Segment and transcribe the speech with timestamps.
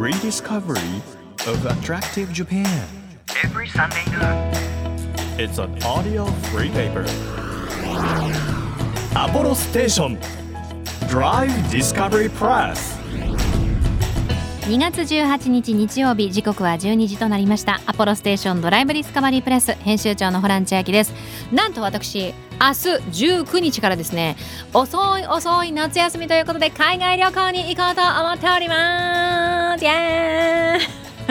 [0.00, 1.02] Rediscovery
[1.46, 2.64] of Attractive Japan.
[3.44, 4.50] Every Sunday が
[5.36, 7.04] it's an audio free paper.
[9.14, 10.18] アポロステーション
[11.10, 12.98] Drive Discovery Press.
[14.70, 17.82] 2月18日日曜日時刻は12時となりました。
[17.84, 21.12] アポロステーションドライブデスカバリープレス編集長のホラン千秋です。
[21.52, 24.36] なんと私明日19日からですね。
[24.72, 29.49] 遅い遅い夏休みということで海外旅行に行こうと思っております。
[29.80, 30.80] じゃーイ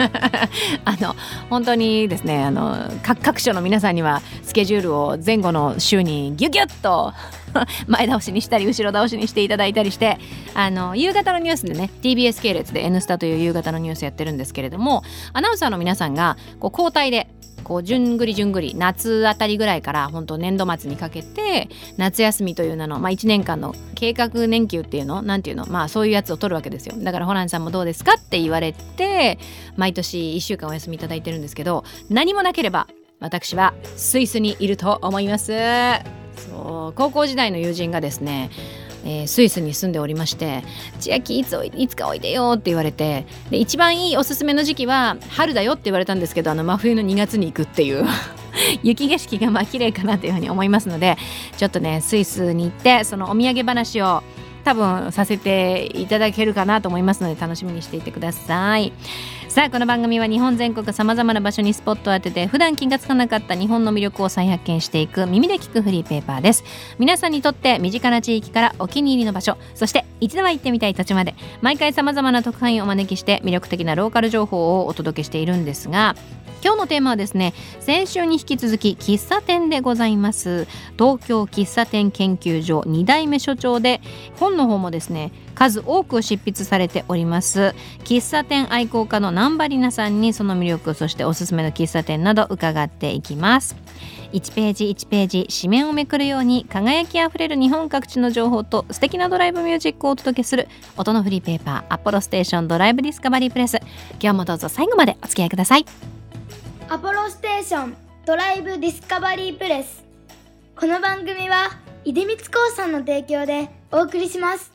[0.84, 1.14] あの
[1.50, 7.12] 本当にですねあの各各所の皆さんにはスケジュールを前後の週にギュギュッと
[7.86, 10.18] 前倒しにしたり後ろ倒しにしていただいたりして
[10.54, 17.28] あの夕方のニュースでね TBS 系列で「N スタ」という夕方のニュースやってるんですけれどもアナウンサーの皆さんがこう交代で
[17.64, 26.94] こう順繰り順繰り夏あたりぐらいから本当年度末にかけて夏休みという名の、まあ、1年間の計画年休っていうのなんていうのまあそういうやつを取るわけですよ。
[26.98, 29.38] だからホランさんもどうですかって言われて
[29.76, 32.86] 毎年1週間お休みいただいてるんですけど何もなければ
[33.20, 35.52] 私はスイスにいると思います。
[36.36, 38.50] そう高校時代の友人がですね
[39.04, 40.62] えースイスに住んでおりまして
[41.00, 48.06] 「千秋いつおいいつかおいでよ」って言われてで一番いいおすすめの時期は春だよって言われたんですけどあの真冬の2月に行くっていう
[48.82, 51.16] 雪景色がまあ綺麗かなというふうに思いますので
[51.56, 54.22] ちょっとねスイスに行ってそのお土産話を
[54.64, 58.92] 多分させていただけるかなと思いますので楽しみにしていてください。
[59.48, 66.62] さあこの番組は日本全国さまざまな場所にスポットを当てて普段気がつかなかった日本の魅力を再発見していく耳で聞くフリーペーパーです。
[66.98, 76.14] 皆さんにとって身近な地域からお気に入りの場所そして一度は行ってみたい土地まで毎回さまざまな特派員をお招きして魅力的なローカル情報をお届けしているんですが
[76.62, 80.66] 今日のテーマはですね先週に引き続き喫茶店でございます。
[80.98, 84.00] 東京喫茶店研究所2代目所長で
[84.36, 87.74] 本の方もですね数多く執筆されております。
[88.04, 93.76] 喫茶店愛好家の南波里奈さんにその魅力そしておすすめの喫茶店など伺っていきます。
[94.32, 103.78] 1ページ1ページ紙面をめくるように輝きあふれる日本各地の情報と素敵なドライブミュージックをお届けする音のフリーペーパーアポロステーションドライブディスカバリープレス。
[104.20, 106.19] 今日もどうぞ最後までお付き合いください。
[106.92, 107.96] アポロステーション
[108.26, 110.04] ドライブディスカバリープレス。
[110.74, 111.70] この番組は
[112.04, 112.42] 出光興
[112.74, 114.72] 産の提供でお送りします。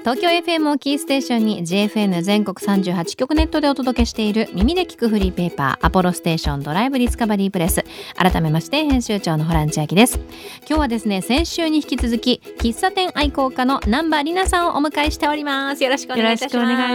[0.00, 7.84] 東京 FM をキーステーションに JFN 全国38局ネットでお届けしている耳で聞くフリーペーパーアポロステーションドライブディスカバリープレス。
[8.16, 10.18] 改めまして編集長のホラン千秋です。
[10.60, 15.84] 今日はですね先週に引き続き喫茶店愛好家の南波里奈さんをお迎えしております。
[15.84, 16.56] よろしくお願いいたします。
[16.56, 16.86] よろしくお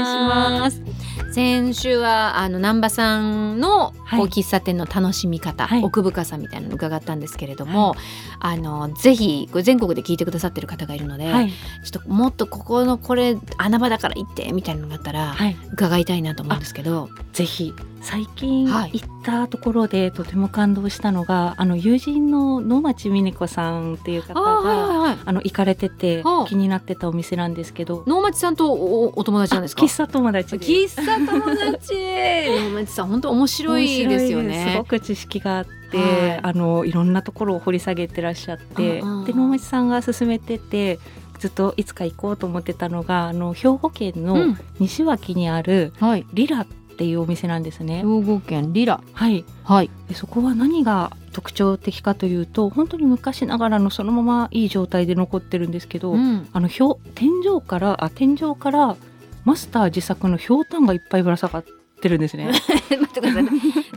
[0.59, 4.21] 願いし先週はあの南波さんのはい。
[4.23, 5.83] 喫茶店の楽しみ方、はい。
[5.83, 7.95] 奥深さみたいなのを伺ったんですけれども、
[8.39, 18.91] あのぜひこれ全国で聞いてくださってる方がいるので、はい、ちょっともっとここのこれ穴場だから行ってみたいなのがあったらはい、伺いたいなと思うんですけど、ぜひ最近はい。
[18.93, 25.33] 行ったところでとても感動したのが、あの友人の野町美音子さんっていう方がああ,、はいはいはい。
[25.33, 26.45] の行かれててはあ。
[26.47, 29.83] 気になってたお店なんですけど、能町さんとおお友達なんですか？
[29.83, 30.65] 喫茶友達で。
[30.65, 31.93] 喫茶友達。
[32.73, 34.65] 能町さん本当面白いですよ面白い。
[34.65, 36.03] ですごく知識があって、は
[36.35, 36.39] い。
[36.41, 40.99] あのいろんなところを掘り下げてらっしゃって、うんうんで能町さんが勧めてて
[41.39, 44.59] ずっといつか行こうと思ってたのがあの兵庫県うのん。
[44.79, 46.25] 西脇にあるはい。
[46.33, 46.67] リラっ
[46.99, 47.99] ていうお店なんですね。
[47.99, 49.01] 兵庫県リラ。
[49.13, 49.89] はい、はい。
[50.09, 56.49] でそこは何が特徴的かというと本当に昔ながらのそのままいい状態で残ってるんですけど、うん。
[56.51, 58.97] あのひょう天井からあ天井から
[59.45, 61.65] マスター自作のひょうたんがいっぱいぶら下がっ
[62.01, 62.51] てるんですね。
[62.91, 63.45] 待ってください。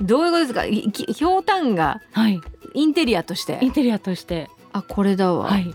[0.00, 0.62] どういうことですか？
[0.62, 2.40] ひょうたんがはい、
[2.74, 3.58] インテリアとして？
[3.60, 5.74] インテリアとして、あこれだわ、はい、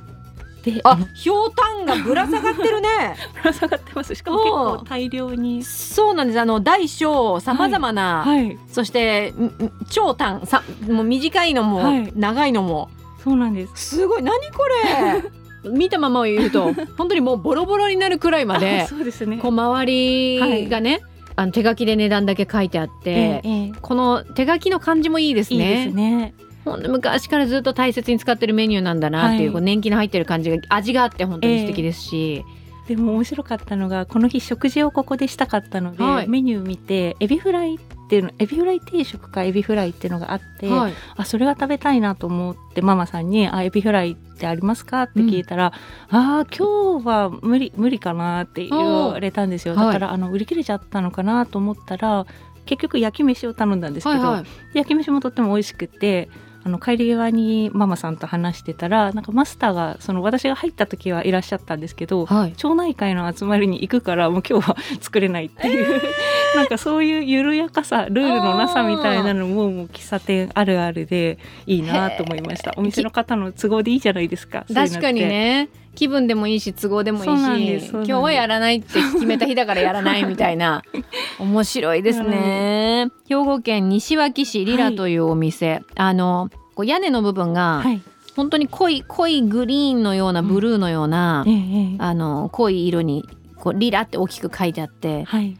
[0.73, 2.87] であのひょうたんがぶら下がってるね。
[3.41, 4.13] ぶら下がってます。
[4.15, 5.63] しかも結構大量に。
[5.63, 6.39] そうなんです。
[6.39, 10.45] あの大小さまざまな、はい、そしてんん長短。
[10.45, 12.11] さもう短いのも、はい。
[12.15, 12.89] 長いのも。
[13.23, 13.95] そうなんです。
[13.97, 14.23] すごい。
[14.23, 15.23] 何これ？
[15.71, 19.37] 見たままを言うと本当にもうボロボロになるくらいまあで そうですね。
[19.37, 21.01] こう周りがね、
[21.35, 23.71] あの手書きで値段だけ書いてあって、ええええ。
[23.81, 25.85] この手書きの感じもいいですいいね。
[25.85, 26.33] ですね。
[26.71, 29.53] ほんと昔からずっと大切に使ってるメニューなんだなっていう,、はい。
[29.53, 32.43] こう年季の入ってる感じが味があって本当に素敵ですし、
[32.87, 36.27] でも面白かったのがこの日食事をここでしたかったので、はい。
[36.27, 40.93] メニュー見てエビフライっていうのエビフライ定食かエビフライっていうのがあって、はい。
[41.17, 45.73] あそれが食べたいなと思ってママさんに「あエビフライってありますか?」って聞いたら
[46.09, 49.75] 「ああ今日は無理無理かな」って言われたんですよ。
[49.75, 52.25] だから、あの売り切れちゃったのかなと思ったら
[52.65, 54.45] 結局焼き飯を頼んだんですけど、はいはい。
[54.73, 56.29] 焼き飯もとっても美味しくて
[56.67, 62.53] あの帰り際にママさんと話してたらなんかマスターがその私が入った時はいらっしゃったんですけど、はい。
[62.57, 66.01] 町内会の集まりに行くからもう今日は作れないっていう、
[66.57, 72.73] なんかそういう緩やかさルールのなさみたいなのも もう喫茶店あるあるでいいなと思いました。
[72.75, 74.65] お店の方の都合でいいじゃないですか。
[74.73, 80.83] 確かにね気分でもいいし都合でもいいし今日はやらないって決めた日だからやらないみたいな
[81.39, 88.01] 面白いですね、兵庫県西脇市リラというお店、あのこう屋根の部分がはい。
[88.35, 91.57] 本当に濃い濃いグリーンのようなブルーのような、えええ
[91.93, 91.95] え。
[91.97, 95.57] あの濃い色にこうリラって大きく書いてあってはい。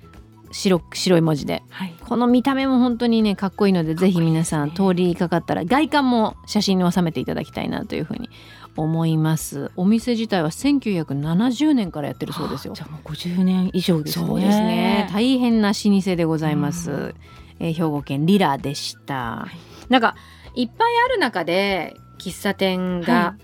[0.51, 1.63] 白白い文字で。
[1.69, 1.95] はい。
[1.99, 8.29] この見た目も本当にねかっこいいのでぜひ皆さん通りかかったら外観も写真に収めていただきたいなというふうに
[8.77, 9.71] 思います。
[9.75, 12.73] お店自体は1970年からやってるそうですよ。
[12.73, 14.25] じゃあもう50年以上ですね。
[14.25, 15.09] そうですね。
[15.11, 17.15] 大変な老舗でございます、う
[17.59, 19.47] えー兵庫県リラでした、
[19.89, 20.15] なんか
[20.55, 23.35] いっぱいある中で喫茶店が、は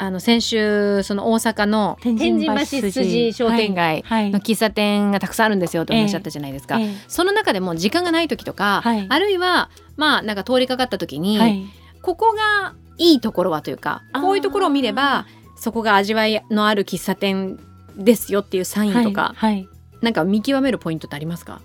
[0.00, 4.30] あの先週その大阪の天神橋筋商店街はい。
[4.30, 6.94] の喫茶店がたくさんあるんですよとおっしゃったじゃないですか、ええ。
[7.08, 9.06] その中でも時間がない時とか、はい。
[9.08, 11.66] あるいはまあなんか通りかかった時に、はい。
[12.00, 17.58] ここがいいところはというかこういうところを見ればそこが味わいのある喫茶店
[17.96, 19.68] ですよっていうサインとか、はいはい。
[20.02, 21.60] なんか見極めるポイントってありますか？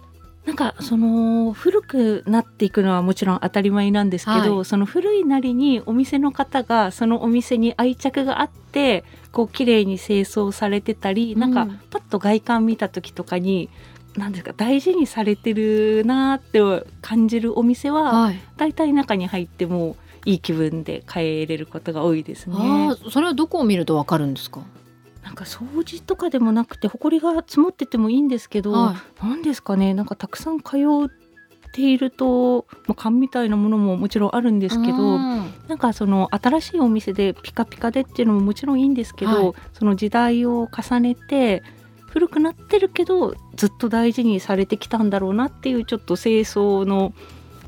[0.45, 4.65] なんかその古くなっていくのはもちろん当たり前なんですけど、はい。
[4.65, 13.69] その古いなりにお店の方がそのお店に愛着があってこう綺麗に清掃されてたり、なんかうんパッと外観見た時とかに
[14.17, 16.59] 何ですか大事にされてるなって
[17.01, 22.55] 感じるお店ははい、大体中に入ってもいい気分で帰れることが多いですね。
[23.11, 24.61] それはどこを見るとわかるんですか？
[25.23, 29.93] なんか掃除とかでもなくて埃が積もっててもいいんですけど、はなんですかね？
[29.93, 35.53] なんかたくさん通っていると、まあ、缶みたいなものももちろんあるんですけどうん。
[35.67, 39.55] なんかその新しいお店でピカピカでっていうのももちろんいいんですけど、はい。
[39.73, 41.63] その時代を重ねて
[42.07, 47.13] 古くなってるけどずっと大事にされてきたんだろうなっていうちょっと清掃の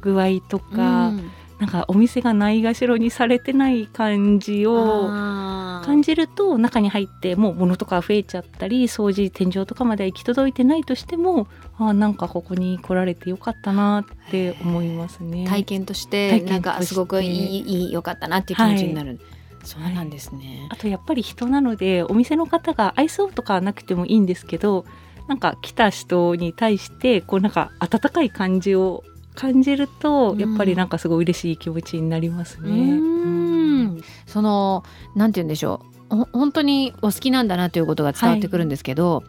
[0.01, 11.47] 具合とか、うんなんかお店がないがしろにされてない感じを感じると中に入ってもう物とか増えちゃったり掃除天井とかまで行き届いてないとしても
[11.77, 15.45] あーなんかここに来られてよかったなって思いますね。
[15.47, 19.19] 体験としてなんかすごくいいいい良かったなっていう気持ちになる、
[19.63, 24.85] そうなんですね、あとやっぱり人なのでお店の方が愛想とかはなくてもいいんですけど
[25.27, 29.03] なんか来た人に対してこうなんか温かい感じを
[29.35, 30.39] 感じると、うん。
[30.39, 32.69] やっぱりなんかすごい嬉しい気持ちになりますね。
[32.69, 34.03] うーん。
[34.25, 34.83] その
[35.15, 36.15] なんて言うんでしょう。
[36.15, 39.23] ほ本当にお好きなんだなということが伝わってくるんですけど、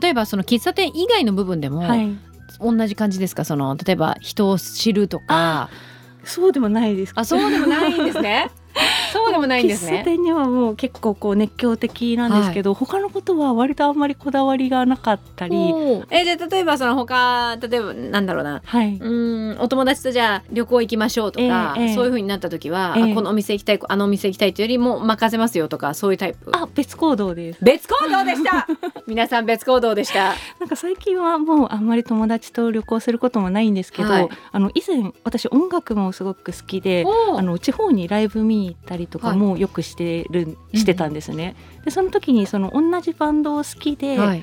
[0.00, 2.16] 例えばその喫茶店以外の部分でも、はい、
[2.60, 3.44] 同じ感じですか？
[3.44, 5.70] その例えば人を知るとか。
[6.22, 7.12] そうでもないです。
[7.16, 8.50] あそうでもないんですね
[9.24, 15.56] そうでもないんです喫茶ね店にはもう結構こう熱狂的なんですけど、他のことは割とあんまりこだわりがなかったり、
[16.10, 18.62] えじゃあ例えばその他例えばなんだろうな。
[18.64, 21.94] はい、うーんお友達とじゃあ旅行行きましょうとか、ええええ。
[21.94, 23.12] そういう風になった時は、ええ。
[23.12, 26.50] あこのお店行きたいあのお店行きたいというよりも任せますよとかそういうタイプ。
[26.54, 27.64] あ別行動です。
[27.64, 28.66] 別行動でした。
[29.06, 30.34] 皆さん別行動でした。
[30.58, 34.28] なんか最近はもうあんまり友達と旅行することもないんですけど、はい。
[34.52, 37.04] あの以前私音楽もすごく好きで。
[37.36, 41.54] あの地方にライブ見に行ったりとかもよくしてる、してたんですね。
[41.84, 44.42] でその時にその同じバンドを好きで、はい。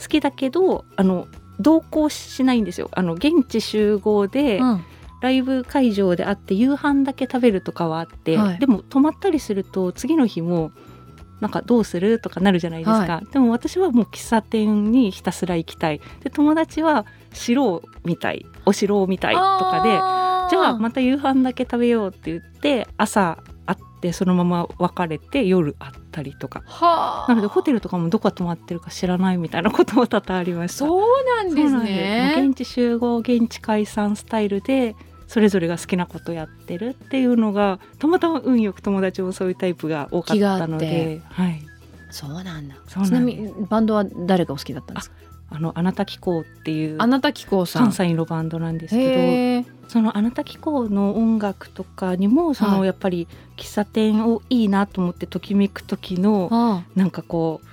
[0.00, 1.26] 好きだけどあの
[1.58, 2.90] 同行しないんですよ。
[2.92, 4.84] あの現地集合で、うん。
[5.20, 8.58] ライブ会場であって夕飯だけ食べるとかはあって、はい。
[8.58, 10.72] でも泊まったりすると次の日も
[11.40, 16.00] なんかどうするとかなるじゃないですか、でも私はもう喫茶店にひたすら行きたい。
[16.22, 19.90] で友達は城を見たいお城を見たいとかで
[20.50, 23.49] じゃあまた夕飯だけ食べようって言って朝会
[24.00, 26.62] ってそのまま別れて夜会ったりとか。
[26.64, 27.28] はあ。
[27.28, 30.78] なのでホテルとかもどこが泊まってるか知らないみたいなことも多々ありました。
[30.86, 32.34] そうなんですね。
[32.38, 34.96] 現地集合現地解散スタイルで
[35.28, 41.60] それぞれが好きなことやってるっていうのがたまたま運よく友達もそういうタイプが多かったので、はい、
[42.10, 42.76] そうなんだ。
[42.88, 45.16] ちなみにバンドは誰がお好きだったんですか？
[45.50, 47.82] あのあなた機構っていうあなた紀行さん。
[47.82, 52.86] 関西のバンドなんですけどそのあなた機構の音楽とかにもその、はい。
[52.86, 53.26] やっぱり
[53.56, 56.84] 喫茶店をいいなと思ってときめく時のあ。
[56.94, 57.69] なんかこう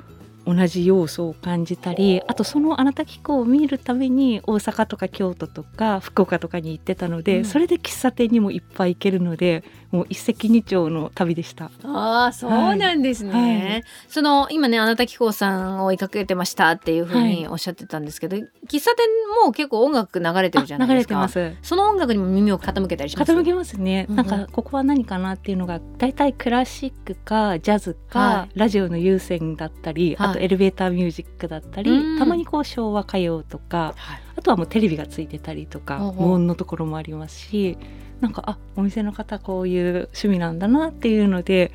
[0.48, 7.46] 同じ要素を感じたりあとそのあなた気候を見るために大阪とか京都とか福岡とかに行ってたので、うん。
[7.46, 11.70] それで喫茶店にもいっぱい行けるのでもう一石二鳥の旅でした。
[11.84, 13.72] ああそうなんですね、はい。
[13.72, 13.84] はい。
[14.08, 18.44] その今ねあなた紀子さんを追いかけてましたっていうふうにおっしゃってたんですけど、喫
[18.82, 19.08] 茶店
[19.44, 21.14] も結構音楽流れてるじゃないですか。
[21.14, 21.56] れてます。
[21.62, 23.32] その音楽にも耳を傾けたりします？
[23.32, 24.28] 傾けますね、うんうん。
[24.28, 28.60] なんかここは何かなっていうのが大体クラシックかジャズか、はい。
[28.60, 30.30] ラジオの有線だったり、はい。
[30.30, 32.20] あとエレベーターミュージックだったり、うん。
[32.20, 34.22] たまにこう昭和歌謡とかはい。
[34.38, 37.78] あとはもうテレビがついてたりとか無音のところもありますし
[38.22, 41.72] なんかあお店の方こういう趣味なんだなっていうので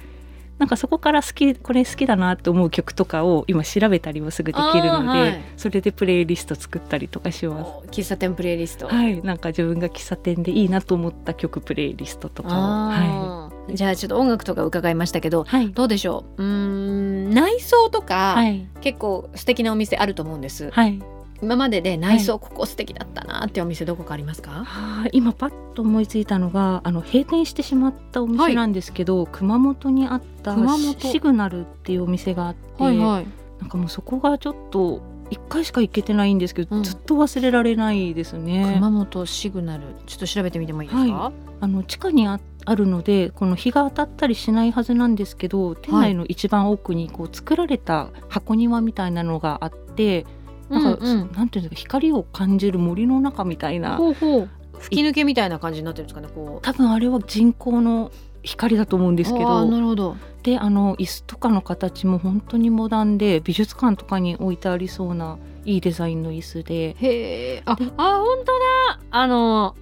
[0.58, 5.42] なんかそこから好きこれ好きだなって思う曲とかを今調べたりもすぐできるので、はい。
[5.56, 7.68] それでプレイリスト作ったりとかします。
[7.68, 16.42] お喫茶店プレイリスト、はい、なんか自分が喫茶店でいいなと思った曲プレイリストとかを、はじゃあちょっと音楽とか伺いましたけどい、はい、どうでしょう？
[16.42, 21.00] うーん内装とか、はい、結構素敵なお店あると思うんです、はい、
[21.40, 31.00] 今までで内装ここ素敵だったなってお店どこかありますか、はあ今パッと思いついたのがあの閉店してしまったお店なんですけど、熊本にあった熊本。
[31.00, 33.26] シグナルっていうお店があって、はいはい。
[33.58, 35.00] なんかもうそこがちょっと
[35.30, 36.82] 一回しか行けてないんですけど、うん。
[36.82, 38.70] ずっと忘れられないですね。
[38.74, 50.26] 熊本シグナルちょっと調べてみてもいいですか、はあの地下にああるのでこの日が当たったりしないはずなんですけど店内の一番奥にこう作られた箱庭みたいなのがあって、
[50.68, 51.32] なんか、うんうん。
[51.32, 54.48] なんていうんですか光を感じる森の中みたいなほうほう。
[54.78, 56.62] 吹き抜けみたいな感じになってるんですかねこう。
[56.62, 58.10] 多分あれは人工の
[58.42, 60.16] 光だと思うんですけあーなどるほど。
[60.42, 66.96] であの椅子とかの形も本当にモダンで美術館とかに置いてありそうないいデザインの椅子で。
[66.98, 69.00] へえあであ本当だ。
[69.10, 69.76] あの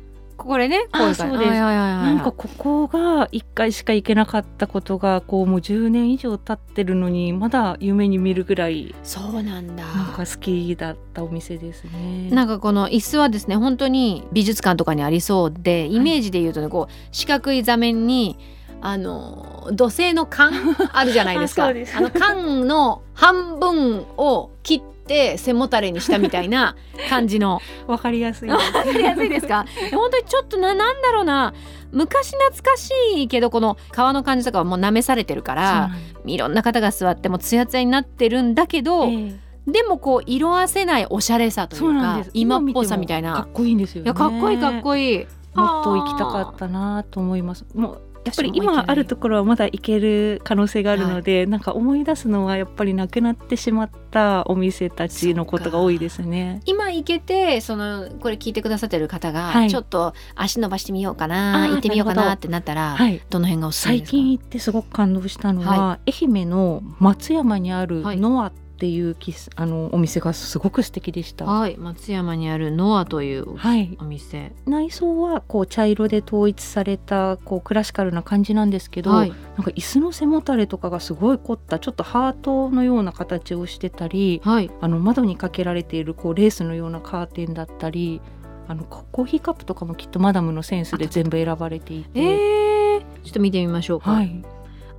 [0.45, 1.51] これねこういう感じあそうです。
[1.51, 9.85] はいはいはいはいなんかここが1回しか行けなかったことがこうもう10年以上経ってるのにまだ夢に見るぐらいそうなんだ。
[9.85, 12.31] なんか好きだったお店ですね。
[12.31, 18.39] なんかこの椅子はですね本当に美術館とかにありそうでイメージで言うとねこう四角い座面に
[18.83, 20.53] あの土製の缶
[20.93, 21.67] あるじゃないですか。
[21.69, 25.00] あの缶の半分を切って
[25.39, 26.77] 背もたれにしたみたいな
[27.09, 27.61] 感じの。
[27.87, 28.49] わかりやすい。
[28.51, 29.65] わかりやすいですか？
[29.93, 31.53] 本当にちょっとななんだろうな。
[31.93, 35.91] 昔懐かしいけどこの皮の感じとかはもう舐めされてるから
[36.25, 39.41] いろんな方が座ってもツヤツヤになってるんだけど、ええ。
[39.67, 43.35] でもこう色あせないおしゃれさというか今っぽさみたいな。
[43.35, 44.07] かっこいいんですよね。
[44.07, 45.27] いやかっこいいかっこいい。
[45.55, 47.65] もっと行きたかったなと思います。
[47.75, 56.61] もうやっぱり今あるところはまだ行ける可能性があるので、なんか思い出すのはやっぱりなくなってしまったお店たちのことが多いですね。
[56.67, 59.71] 今行けてそのこれ聞いてくださってる方が、はい。
[59.71, 63.23] ちょっと足伸ばしてみようかな行ってみようかなってなったら、はい。
[63.31, 64.17] どの辺がおすすめ最ですか？
[64.17, 68.17] 近行ってすごく感動したのは、愛媛の松山にあるはい。
[68.19, 71.45] ノアっていう喫茶あのお店がすごく素敵でした。
[71.45, 71.77] ははい。
[71.77, 73.99] 松山にあるノアというい。
[74.01, 74.53] お店。
[74.67, 79.29] 内装はこう茶色で統一されたこうクラシカルな感じなんですけど、はい。
[79.29, 84.71] なんか椅子の背もたれとかがすごい凝ったちょっとハートのような形をしてたりはい。
[84.81, 88.21] あの窓にかけられているこうレースのようなカーテンだったり
[88.69, 94.45] あのココーヒーカップとかもきっとマダムのセンスで全部選ばれていて、えー、ちょっと見てみましょうか、はい、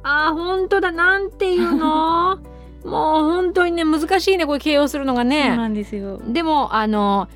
[0.04, 0.92] あー本当だ。
[0.92, 2.38] なんていうの
[2.84, 6.20] もう本当にね難しいねこれ形容するのがそうねなんですよ。
[6.26, 7.28] でもあの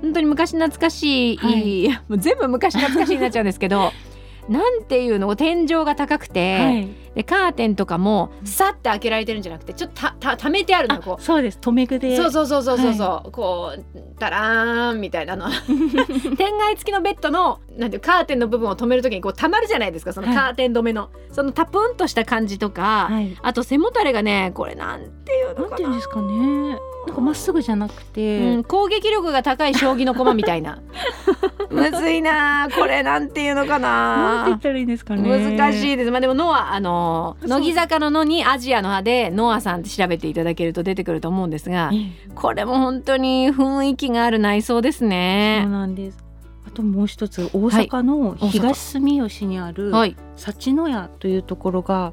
[0.00, 1.88] 本当に昔懐かしい、はい。
[2.08, 3.92] もう 全部昔懐かしいになっちゃうんですけど
[4.48, 11.58] なんていうの天井が高くて、はい、でカーテンとかもさって開けられてるんじゃなくてちょっとたたためてあるのよこあそうです。
[11.58, 12.16] 留め具うで。
[12.16, 13.84] そうそうそうそうそうそう、こう
[14.18, 15.48] タラーンみたいなの。
[16.36, 20.12] 天外付きのベッドのなんてカーテンの部分を止めるときにこうたまるじゃないですか。
[20.12, 20.36] そのはい。
[20.36, 25.68] カーテン止めの、そのタプンとした感じとか、はい、あと背もたれがねこれなんていうのかな。
[25.68, 26.78] なんていうんですかね。
[27.06, 30.80] なんかまっすぐじゃなくて、うん、攻撃力が高い将棋の駒みたいな。
[31.70, 32.68] むずいな。
[32.74, 34.42] これなんていうのかな。
[34.42, 35.56] んて言なったらいいんですかね。
[35.56, 36.10] 難しいです。
[36.10, 42.30] まあでもノアあの乃木坂の「の」にアジアの「葉でノアさんって調べていただけると出てくると思うんですがええ。
[42.34, 45.66] これも本当に雰囲気がある内装ですそうね。
[45.66, 46.18] なんです。
[46.20, 46.33] あ
[46.74, 52.12] ともう一つ大阪の東住吉にあるはい、幸の屋というところが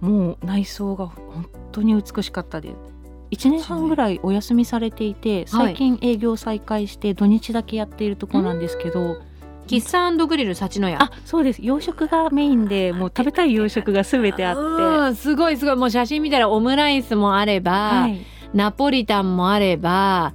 [0.00, 2.70] もう内装が本当に美しかったで。
[2.70, 2.74] す
[3.30, 9.18] 1年半ぐらいお休みされていて最近営業再開して土日だけやっているところなんですけど、
[9.66, 11.02] 喫茶グリル幸の屋。
[11.02, 11.60] あそうです。
[11.62, 14.60] 洋食がメインでもう食べたい洋食が全てあって。
[14.62, 15.76] うんすごいすごい。
[15.76, 18.18] もう写真見たらオムライスもあれば、はい。
[18.54, 20.32] ナポリタンもあれば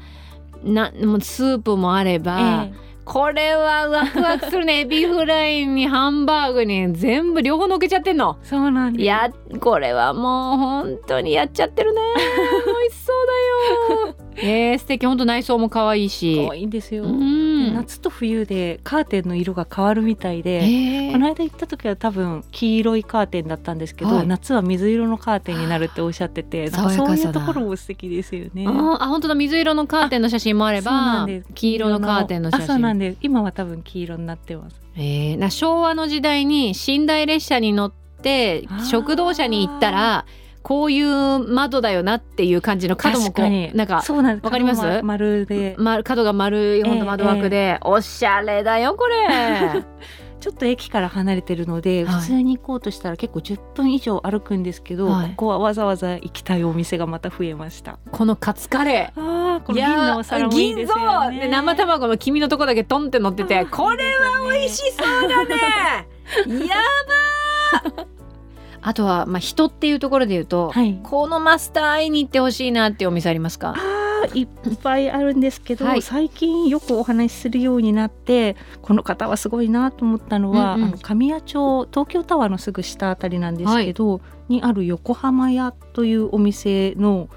[0.63, 4.81] なもうスープもあれば、ええこれはワクワクするね。
[4.81, 8.37] エビフライにハンバーグに全部両方のっけちゃってんの。
[8.43, 9.03] そうなんです。
[9.03, 9.29] いや
[9.59, 12.01] これはもう本当にやっちゃってるね。
[12.15, 15.05] 美味しそうだよえー、素敵。
[15.05, 16.43] 本当内装も可愛いし。
[16.45, 17.73] 可愛いんですよ、うん。
[17.73, 24.27] 夏と冬でカーテンの色が変わるみたいで、えー、この間行った時は多分黄色いカーテンだったんですけど、はい。
[24.27, 28.65] 夏は水色のカーテンになるっておっしゃっててそういうところも素敵ですよね。
[28.67, 29.35] あ本当だ。
[29.35, 33.17] 水色のカーテンの写真もあれば黄色のカーテンの写あそうな真んです。
[33.21, 34.81] 今は多分黄色になってます。
[34.95, 40.25] えー、な昭和の時代に寝台列車に乗って食堂車に行ったら
[40.63, 45.03] こういう窓だよなっていう感じの角もこうなんかそうなんですわかります？
[45.03, 49.83] 丸で、ま、角が丸いほんと窓枠で、おしゃれだよこれ。
[50.39, 52.19] ちょっと駅から離れてるので、はい。
[52.19, 55.29] 普通に行こうとしたら結構10分以上歩くんですけど、はい。
[55.29, 57.97] ここはわざわざ行きたいお店がまた増えました。
[58.11, 59.61] このカツカレー。
[59.63, 61.39] この銀のお皿もいいですよね。
[61.43, 65.55] 銀生卵の黄身のとこだけトンって乗ってて これは美味しそうだね。
[66.67, 66.75] や
[67.93, 68.12] ばー
[68.83, 70.99] あとは、まあ、人っていうところで言うと、はい。
[71.03, 73.75] このマスター会いに行ってほしいなっていうお店ありますか？
[74.33, 74.47] いっ
[74.81, 76.01] ぱいあるんですけど、はい。
[76.01, 80.87] 最近よくお話しするようになってこの方はすごいなと思ったのは、うんうん。
[80.89, 87.29] あの神谷町東京タワーのすぐ下あたりなんですけど、にある横浜屋というお店の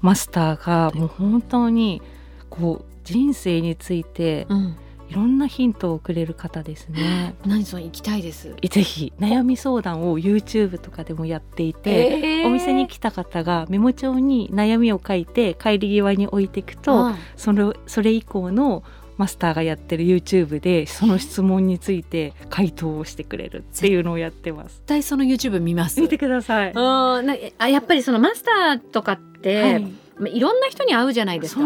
[0.00, 2.02] マスターがもう本当に
[2.50, 4.76] こう人生についてうん
[5.08, 7.34] いろんなヒントをくれる方ですね。
[7.46, 18.82] 何それ行きたいですぜひ悩み相談を YouTube とかでもやっていて、お店に来た方がメモ帳に悩みを書いて帰り際に置いていくと、うんそれそれ以降の
[19.16, 24.76] マスターがやってる YouTube でその質問について回答をしてくれるっていうのをやってます。
[24.76, 26.70] 絶対その YouTube 見ます見てください。
[26.70, 31.62] うんなあやっぱりそのマスターとかって、はいい、まあいろんな人に会うじゃないですか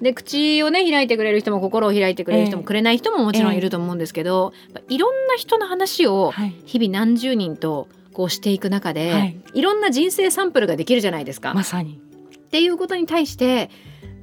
[0.00, 4.52] で口をね開いてくれる人も心を開いてくれる人もええくれない人ももちろんいると思うんですけど、
[4.88, 6.54] いろんな人の話をはい。
[6.64, 11.54] 日々何十人とこうしていく中で、はいい、ろんな人生サンプルができるじゃないですか。
[11.54, 12.00] まさに。
[12.34, 13.70] っていうことに対して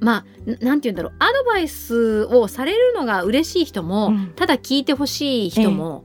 [0.00, 6.04] まあななんて言うんだろうアドバイスをされるのが嬉しい人も、うんただ聞いてほしい人も、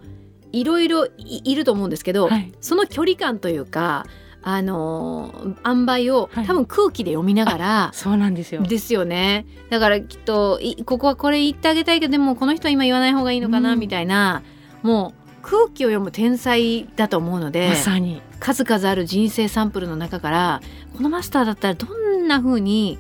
[0.52, 2.52] いろいろいいると思うんですけど、はい。
[2.62, 4.06] その距離感というか
[4.44, 8.62] あのー塩梅をはい多分空気で読みながら、そうなんですよ。
[8.62, 14.44] ですよねだからきっといここはこれ言ってあげたいけどでもこの人は今言わない方がいいのかな、うんみたいな
[14.82, 18.22] もう空気を読む天才だと思うのでまさに。
[18.40, 20.62] 数々ある人生サンプルの中から
[20.98, 23.00] このマスターだったらどんな風に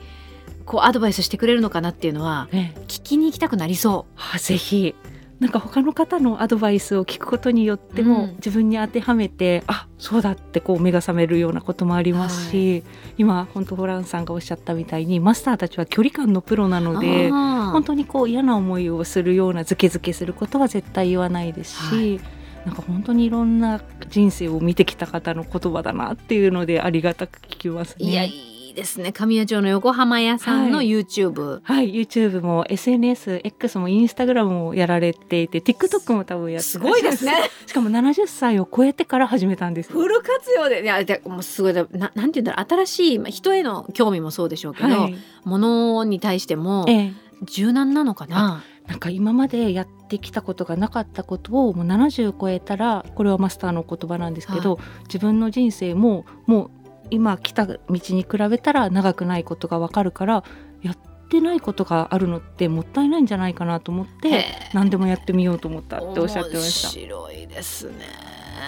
[0.65, 2.73] こうアドバイスしてくれるのかなっていうのはね。
[2.87, 4.95] 聞きに行きたくなりそあぜひ。
[5.43, 12.83] なんか他の方のアドバイスを聞くことによっても、うん自分に当てはめてあそうだってこう目が覚めるようなこともありますし、
[13.17, 16.81] 今本当ホランさんがおっしゃったみたいにマスターたちは距離感のプロなう。
[16.81, 22.21] ので本当にこう嫌な思いをするようなズケズケすることは絶対言わないですし、
[22.65, 28.05] なんか本当にいろんな人生を見てきた方の言葉だなっていうのでありがたく聞きますね。
[28.05, 28.31] いやい
[28.73, 29.11] いですね。
[29.13, 30.89] 神谷町の横浜屋さんのはい。
[30.89, 37.33] YouTube、はい、YouTube も SNS、X も Instagram もやられていて、TikTok も多分やってすごいですね。
[37.65, 39.87] しかも70歳を超えてから始めたんです。
[39.87, 39.99] よ。
[39.99, 40.83] フル活用で。
[40.83, 41.85] いやでもうすごいだ。
[41.91, 42.85] ななんて言うんだろう。
[42.85, 48.63] 新しいまあ人への興味もそうでしょうけど、はい、ものに対してもええ、柔軟なのかな？
[48.87, 56.82] なんか今までやってきたことがなかったことをもう70超えたらこれはマスターの言葉なんですけど、自分の人生ももう
[57.13, 60.43] 今来た道に比べたら長くないことがわかるから
[60.81, 60.97] やっ
[61.29, 66.87] てないことがあるのってもったいないんじゃないかなと思って何でもやってみようと思ったっておっしゃってました。
[66.89, 67.93] 面白いですね。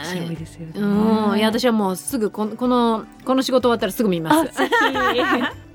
[0.03, 0.73] 白いですよね。
[0.75, 4.51] うん、いや私はもうすぐこのこのこの仕事終わったらすぐ見ます。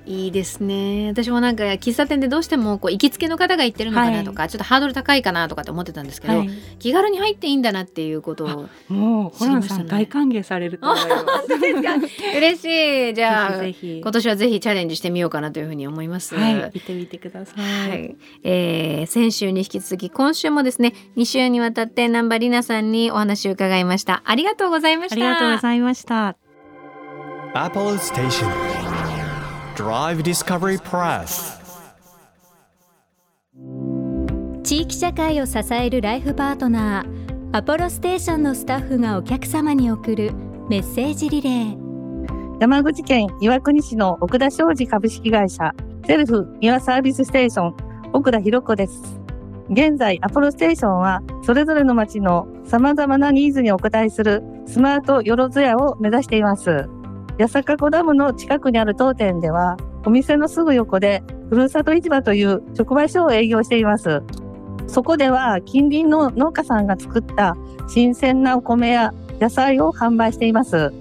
[0.07, 1.09] ぜいいですね。
[1.09, 8.69] 私もなんか喫茶店でどうしてもこう行きつけの方が行ってるのかなとか、ちょっとハードル高いかなとかって思ってたんですけど、はい、気軽に入っていいんだなっていうことを。
[8.89, 12.37] もうホランさん大歓迎されると思います。
[12.37, 13.15] 嬉しい。
[13.15, 16.35] じゃあぜひぜひ今年はぜひチャレンジしてみようかなというふうに思います。
[16.35, 17.89] はい、行ってみてください。
[17.91, 26.37] はい、えー先週に引き続き今週もですね2週にわたって南波里奈さんにお話を伺いましたありがとうございましたありがとうございました。
[27.55, 28.70] Apollo Station.
[29.81, 31.59] Drive Discovery Press.
[34.63, 40.33] 地域社会を支えるライフパートナーアポロステーションのスタッフがお客様に送る
[40.69, 45.73] メッセージリレー山口県岩国市の奥田商事株式会社
[46.07, 47.75] セルフ三輪サービスステーション
[48.13, 49.19] 奥田博子です。
[49.71, 56.87] 現在アポロステーションはそれぞれの町の様々なニーズにお答えするスマートよろずやを目指しています。
[57.41, 64.23] 八坂湖ダムの近くにある当店ではお店のすぐ横でふるさと市場という直売所を営業しています。
[64.87, 67.57] そこでは近隣の農家さんが作った
[67.89, 70.93] 新鮮なお米や野菜を販売しています。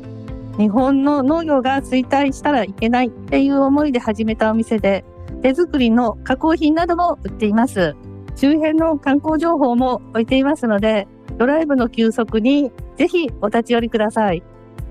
[0.58, 5.04] 日本の農業が衰退したらいけないっていう思いで始めたお店で、
[5.42, 7.96] 手作りの加工品なども売っています。
[8.36, 11.06] 周辺の観光情報も置いていますので、
[11.38, 14.44] ドライブの休息にぜひお立ち寄りください。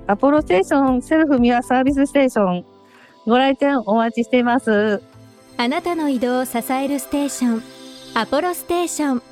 [0.08, 2.64] アポロステーションセルフミアサービスステーション、
[3.26, 5.02] ご来店お待ちしています。
[5.60, 7.62] あなたの移動を支えるステーション
[8.14, 9.22] アポロステーション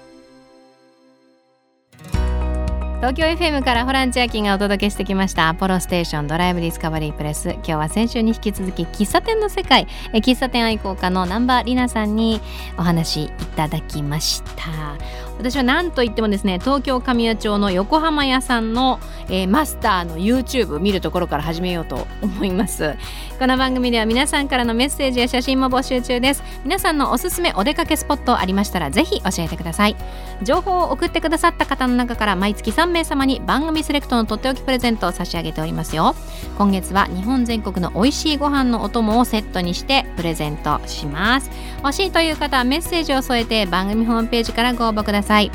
[2.97, 7.51] 東京 FM からホラン千秋がお届けしてきましたアポロステーションドライブディスカバリープレス。
[7.51, 12.41] 今日は先週に引き続き喫茶店の世界え喫茶店愛好家の南波里奈さんに
[12.77, 14.97] お話いただきました
[15.39, 22.95] 私は何と言ってもですね東京神谷町の横浜屋さんの、えーマスターの YouTube 見るところから始めようと思います。
[23.39, 26.43] この番組では皆さんからのメッセージや写真も募集中です。
[26.65, 29.97] 皆さんのおすすめお出かけスポットありましたらぜひ教えてください。
[30.43, 36.15] 情報を送ってくださった方の中から毎月3名様に番組セレクトのとっておきプレゼントを差し上げておりますよ。
[36.57, 41.51] 今月は日本全国の美味しいご飯のお供をセットにしてプレゼントします。
[41.79, 45.26] 欲しいという方はメッセージを添えて番組ホームページからご応募ください。
[45.27, 45.51] さい。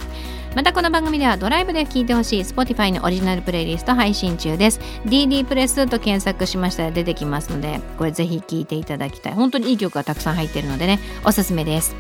[0.53, 4.81] またこの番組ではドライブで聴いてほしい Spotify のオリジナルプレイリスト配信中です。
[5.05, 9.33] DD プレスと検索しましたら出てきますのでこれぜひ聴いていただきたい。
[9.33, 11.95] 本当にいい曲がたくさん入ってるのでねおすすめです。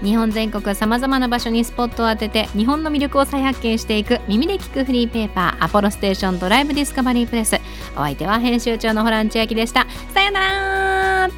[0.00, 7.56] 日本全国さまざまな場所にスポットを当てて日本の魅力を再発見していく耳で聞くフリーペーパーアポロステーションドライブディスカバリープレス。
[7.96, 9.88] お相手は編集長のホラン千秋でした。
[10.14, 11.30] さよなら。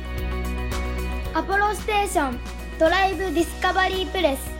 [1.32, 2.38] アポロステーション
[2.78, 4.59] ドライブディスカバリープレス。